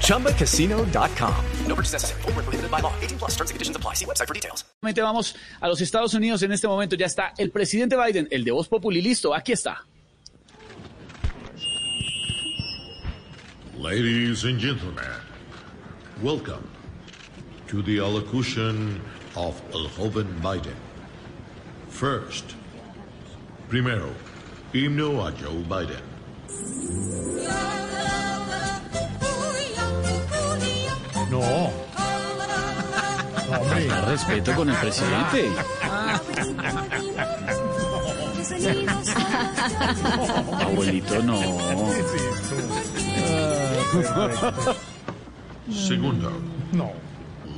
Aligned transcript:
ChumbaCasino.com. 0.00 1.44
No 1.66 1.74
purchase 1.74 1.92
necessary. 1.92 2.22
Full 2.22 2.32
prohibited 2.32 2.70
by 2.70 2.80
law. 2.80 2.92
18 3.02 3.18
plus 3.18 3.32
terms 3.32 3.50
and 3.50 3.56
conditions 3.56 3.76
apply. 3.76 3.94
See 3.94 4.06
website 4.06 4.28
for 4.28 4.34
details. 4.34 4.64
Vamos 4.80 5.34
a 5.60 5.68
los 5.68 5.80
Estados 5.80 6.14
Unidos. 6.14 6.42
En 6.42 6.52
este 6.52 6.68
momento 6.68 6.94
ya 6.96 7.06
está 7.06 7.32
el 7.38 7.50
presidente 7.50 7.96
Biden, 7.96 8.28
el 8.30 8.44
de 8.44 8.52
Voz 8.52 8.68
Populi. 8.68 9.00
Listo, 9.02 9.34
aquí 9.34 9.52
está. 9.52 9.84
Ladies 13.78 14.44
and 14.44 14.58
gentlemen, 14.58 15.04
welcome 16.22 16.66
to 17.66 17.82
the 17.82 17.98
allocution 17.98 19.00
of 19.36 19.60
El 19.72 19.88
Joven 19.88 20.26
Biden. 20.40 20.76
First, 21.88 22.54
primero, 23.68 24.08
himno 24.72 25.26
a 25.26 25.32
Joe 25.32 25.62
Biden. 25.68 26.13
Hombre. 33.90 34.10
respeto 34.10 34.54
con 34.54 34.70
el 34.70 34.76
presidente. 34.76 35.50
Abuelito, 40.60 41.22
no. 41.22 41.40
Segundo. 45.72 46.32
No. 46.72 46.92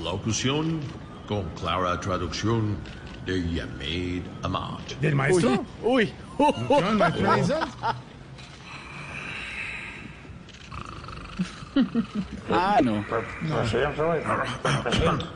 Locución 0.02 0.80
con 1.26 1.44
clara 1.50 1.98
traducción 2.00 2.76
de 3.24 3.42
Yamid 3.52 4.22
Ahmad. 4.42 4.78
¿Del 5.00 5.14
maestro? 5.14 5.64
Uy. 5.82 6.12
¿No, 6.38 6.92
maestro 6.92 7.34
Edison? 7.34 7.68
Ah, 12.50 12.78
no. 12.82 13.04
Presidente, 14.82 15.26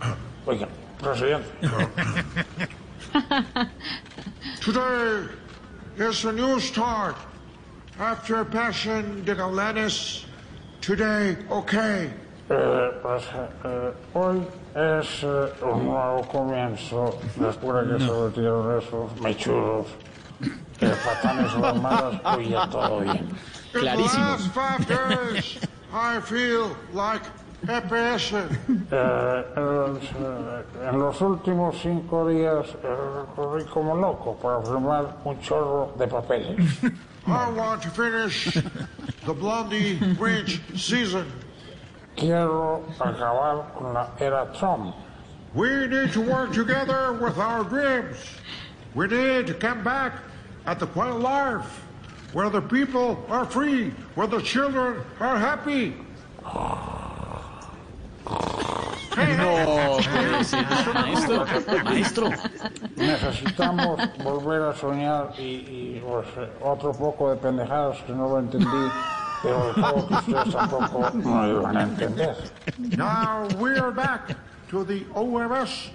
oiga, 0.46 0.68
presidente. 0.98 1.46
Oiga. 1.62 1.90
Today 4.60 5.28
is 5.96 6.24
a 6.24 6.32
new 6.32 6.60
start. 6.60 7.16
After 7.98 8.44
Passion 8.46 9.24
de 9.24 9.34
Galanis, 9.34 10.24
today, 10.80 11.36
okay. 11.50 12.10
Eh, 12.48 12.90
pues, 13.02 13.24
eh, 13.64 13.92
hoy 14.14 14.42
es 14.74 15.22
eh, 15.22 15.52
un 15.62 15.84
nuevo 15.84 16.22
comienzo 16.32 17.18
después 17.36 17.86
de 17.86 17.98
que 17.98 18.04
se 18.04 18.10
retiraron 18.10 18.78
esos 18.78 19.20
mechudos 19.20 19.86
que 20.78 20.88
patanes 20.88 21.52
o 21.54 21.74
malas, 21.74 22.20
hoy 22.24 22.48
ya 22.48 22.66
todo 22.68 23.00
bien. 23.00 23.18
In 23.18 23.36
the 23.72 23.78
Clarísimo. 23.80 24.18
last 24.18 24.48
five 24.52 24.86
days, 24.88 25.58
I 25.92 26.20
feel 26.20 26.74
like 26.94 27.22
EPS. 27.66 28.32
Eh, 28.32 29.44
eh, 29.56 30.64
en 30.88 30.98
los 30.98 31.20
últimos 31.20 31.76
cinco 31.80 32.28
días 32.28 32.66
eh, 32.82 33.64
como 33.72 33.94
loco 33.94 34.34
para 34.36 34.60
firmar 34.62 35.16
un 35.24 35.40
chorro 35.40 35.92
de 35.98 36.06
papeles. 36.06 36.58
I 37.26 37.50
want 37.50 37.82
to 37.82 37.90
finish 37.90 38.52
the 39.26 39.34
Blondie 39.34 39.98
Grinch 40.16 40.60
season. 40.76 41.26
Quiero 42.16 42.82
acabar 42.98 43.72
con 43.76 43.92
la 43.94 44.08
era 44.18 44.50
Trump. 44.58 44.94
We 45.54 45.86
need 45.86 46.12
to 46.12 46.20
work 46.20 46.52
together 46.52 47.12
with 47.12 47.38
our 47.38 47.64
dreams. 47.64 48.16
We 48.94 49.06
need 49.06 49.46
to 49.46 49.54
come 49.54 49.84
back 49.84 50.14
at 50.66 50.78
the 50.78 50.86
point 50.86 51.10
of 51.10 51.20
life 51.20 51.66
where 52.32 52.50
the 52.50 52.60
people 52.60 53.24
are 53.28 53.44
free, 53.44 53.90
where 54.14 54.26
the 54.26 54.40
children 54.40 55.02
are 55.20 55.38
happy. 55.38 55.94
No, 59.36 59.98
maestro, 60.94 61.46
maestro. 61.84 62.30
Necesitamos 62.96 64.00
volver 64.22 64.62
a 64.62 64.74
soñar 64.74 65.32
y, 65.38 65.42
y, 65.42 66.02
pues, 66.06 66.26
otro 66.62 66.92
poco 66.92 67.30
de 67.30 67.36
pendejadas 67.36 67.98
que 68.06 68.12
no 68.12 68.28
lo 68.28 68.38
entendí, 68.38 68.90
pero 69.42 69.74
que 69.74 70.14
ustedes 70.14 70.54
tampoco 70.54 71.10
no 71.14 71.46
lo 71.46 71.60
iban 71.60 71.76
a 71.76 71.82
entender. 71.82 72.36
Now 72.96 73.46
we 73.58 73.78
are 73.78 73.92
back 73.92 74.36
to 74.70 74.84
the 74.84 75.04
OMS, 75.14 75.90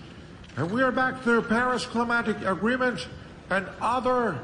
and 0.58 0.72
we 0.72 0.82
are 0.84 0.92
back 0.92 1.24
to 1.24 1.42
the 1.42 1.48
Paris 1.48 1.86
Climatic 1.86 2.38
Agreement 2.46 3.08
and 3.50 3.66
other 3.82 4.36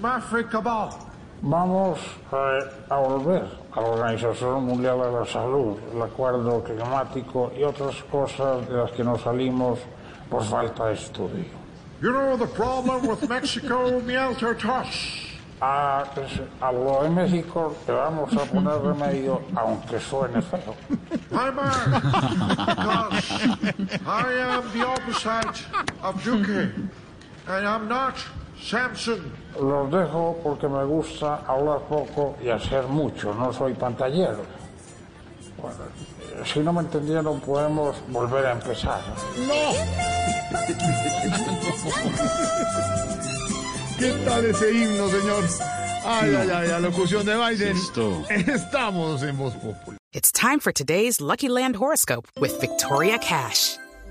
mafia 0.00 0.44
cabal. 0.44 1.09
Vamos 1.42 1.98
eh, 2.32 2.58
a 2.90 2.96
volver 2.98 3.48
a 3.72 3.80
la 3.80 3.88
Organización 3.88 4.62
Mundial 4.62 4.98
de 4.98 5.10
la 5.10 5.24
Salud, 5.24 5.78
el 5.94 6.02
Acuerdo 6.02 6.62
Climático 6.62 7.50
y 7.58 7.62
otras 7.64 7.96
cosas 8.10 8.68
de 8.68 8.76
las 8.76 8.90
que 8.90 9.02
nos 9.02 9.22
salimos 9.22 9.78
por 10.28 10.44
falta 10.44 10.88
de 10.88 10.94
estudio. 10.94 11.46
You 12.02 12.12
know 12.12 12.36
the 12.36 12.46
problem 12.46 13.06
with 13.06 13.26
Mexico, 13.26 14.00
miel 14.06 14.34
tortas. 14.36 14.86
A, 15.62 16.04
a 16.60 16.72
lo 16.72 17.04
de 17.04 17.10
México 17.10 17.74
le 17.86 17.94
vamos 17.94 18.34
a 18.34 18.44
poner 18.44 18.78
remedio, 18.82 19.40
aunque 19.56 19.98
suene 19.98 20.42
feo. 20.42 20.74
Man, 21.30 21.90
because 22.66 23.30
I 24.06 24.32
am 24.40 24.72
the 24.72 24.86
opposite 24.86 25.66
of 26.02 26.22
Duque, 26.22 26.72
and 27.46 27.66
I'm 27.66 27.88
not 27.88 28.16
Samson. 28.62 29.20
Los 29.60 29.90
dejo 29.90 30.38
porque 30.42 30.68
me 30.68 30.84
gusta 30.84 31.36
hablar 31.46 31.80
poco 31.88 32.36
y 32.42 32.48
hacer 32.48 32.84
mucho, 32.86 33.34
no 33.34 33.52
soy 33.52 33.74
pantallero. 33.74 34.44
Bueno, 35.60 35.78
si 36.44 36.60
no 36.60 36.72
me 36.72 36.80
entendieron, 36.80 37.40
podemos 37.40 37.96
volver 38.08 38.46
a 38.46 38.52
empezar. 38.52 39.00
¿Qué 43.98 44.12
tal 44.24 44.44
ese 44.46 44.72
himno, 44.72 45.08
señor? 45.08 45.44
Ay, 46.04 46.34
ay, 46.34 46.50
ay, 46.50 46.68
la 46.68 46.80
locución 46.80 47.26
de 47.26 47.36
Biden. 47.36 47.76
Esto. 47.76 48.24
Estamos 48.30 49.22
en 49.22 49.36
Voz 49.36 49.54
Populi. 49.54 49.98
It's 50.12 50.32
time 50.32 50.58
for 50.58 50.72
today's 50.72 51.20
Lucky 51.20 51.48
Land 51.48 51.76
horoscope 51.76 52.26
with 52.40 52.58
Victoria 52.60 53.18
Cash. 53.18 53.76